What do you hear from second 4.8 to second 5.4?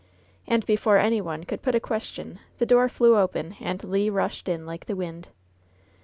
the wind.